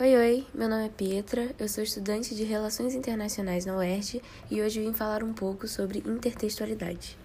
[0.00, 4.62] Oi, oi, meu nome é Pietra, eu sou estudante de Relações Internacionais na UERJ e
[4.62, 7.18] hoje vim falar um pouco sobre intertextualidade.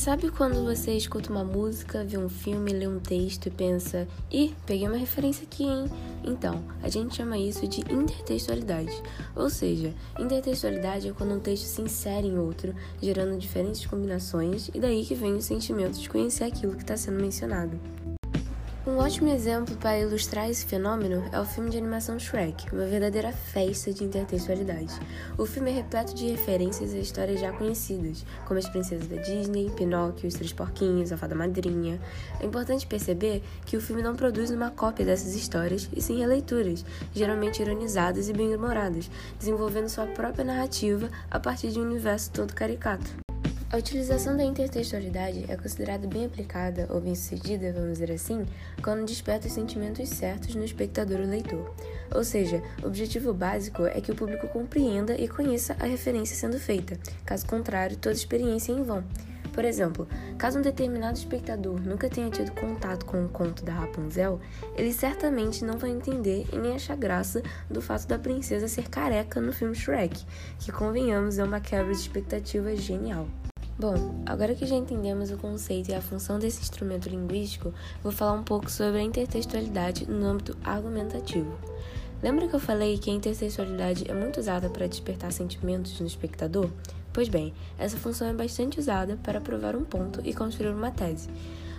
[0.00, 4.54] Sabe quando você escuta uma música, vê um filme, lê um texto e pensa: ih,
[4.64, 5.90] peguei uma referência aqui, hein?
[6.24, 8.98] Então, a gente chama isso de intertextualidade.
[9.36, 14.80] Ou seja, intertextualidade é quando um texto se insere em outro, gerando diferentes combinações, e
[14.80, 17.78] daí que vem o sentimento de conhecer aquilo que está sendo mencionado.
[18.90, 23.30] Um ótimo exemplo para ilustrar esse fenômeno é o filme de animação Shrek, uma verdadeira
[23.30, 24.92] festa de intertextualidade.
[25.38, 29.70] O filme é repleto de referências a histórias já conhecidas, como as princesas da Disney,
[29.70, 32.00] Pinóquio, os Três Porquinhos, a Fada Madrinha.
[32.40, 36.84] É importante perceber que o filme não produz uma cópia dessas histórias, e sim releituras,
[37.14, 43.29] geralmente ironizadas e bem-humoradas, desenvolvendo sua própria narrativa a partir de um universo todo caricato.
[43.72, 48.44] A utilização da intertextualidade é considerada bem aplicada ou bem-sucedida, vamos dizer assim,
[48.82, 51.72] quando desperta os sentimentos certos no espectador ou leitor.
[52.12, 56.58] Ou seja, o objetivo básico é que o público compreenda e conheça a referência sendo
[56.58, 59.04] feita, caso contrário, toda experiência é em vão.
[59.52, 64.40] Por exemplo, caso um determinado espectador nunca tenha tido contato com o conto da Rapunzel,
[64.76, 69.40] ele certamente não vai entender e nem achar graça do fato da princesa ser careca
[69.40, 70.26] no filme Shrek,
[70.58, 73.28] que convenhamos é uma quebra de expectativa genial.
[73.80, 78.34] Bom, agora que já entendemos o conceito e a função desse instrumento linguístico, vou falar
[78.34, 81.58] um pouco sobre a intertextualidade no âmbito argumentativo.
[82.22, 86.68] Lembra que eu falei que a intertextualidade é muito usada para despertar sentimentos no espectador?
[87.10, 91.30] Pois bem, essa função é bastante usada para provar um ponto e construir uma tese.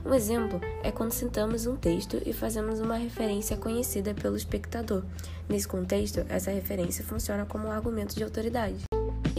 [0.04, 5.04] Um exemplo é quando citamos um texto e fazemos uma referência conhecida pelo espectador.
[5.48, 8.91] Nesse contexto, essa referência funciona como um argumento de autoridade.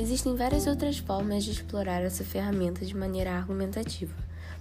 [0.03, 4.13] Existem várias outras formas de explorar essa ferramenta de maneira argumentativa.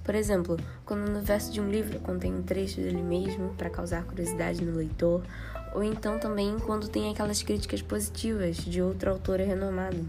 [0.03, 4.03] Por exemplo, quando no verso de um livro contém um trecho dele mesmo para causar
[4.03, 5.23] curiosidade no leitor,
[5.73, 10.07] ou então também quando tem aquelas críticas positivas de outro autor renomado.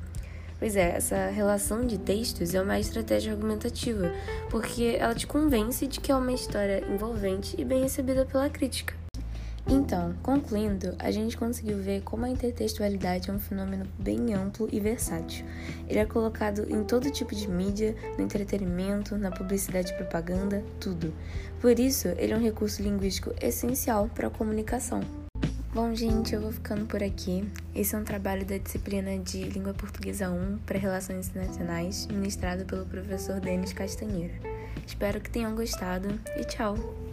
[0.59, 4.13] Pois é, essa relação de textos é uma estratégia argumentativa,
[4.51, 9.02] porque ela te convence de que é uma história envolvente e bem recebida pela crítica.
[9.67, 14.81] Então, concluindo, a gente conseguiu ver como a intertextualidade é um fenômeno bem amplo e
[14.81, 15.47] versátil.
[15.89, 21.15] Ele é colocado em todo tipo de mídia, no entretenimento, na publicidade e propaganda, tudo.
[21.61, 25.01] Por isso, ele é um recurso linguístico essencial para a comunicação.
[25.73, 27.49] Bom, gente, eu vou ficando por aqui.
[27.75, 32.85] Esse é um trabalho da disciplina de Língua Portuguesa 1 para Relações Internacionais, ministrado pelo
[32.85, 34.35] professor Denis Castanheira.
[34.87, 37.12] Espero que tenham gostado e tchau!